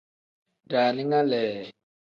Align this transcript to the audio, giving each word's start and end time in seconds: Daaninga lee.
Daaninga 0.69 1.21
lee. 1.29 1.63